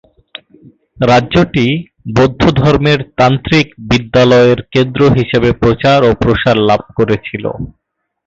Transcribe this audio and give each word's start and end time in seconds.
রাজ্যটি 1.03 1.65
বৌদ্ধ 2.15 2.41
ধর্মের 2.59 2.99
তান্ত্রিক 3.19 3.67
বিদ্যালয়ের 3.89 4.59
কেন্দ্র 4.73 5.01
হিসাবে 5.17 5.49
প্রচার 5.61 5.99
ও 6.03 6.21
প্রসার 6.21 6.57
লাভ 6.69 6.81
করেছিল। 6.97 7.43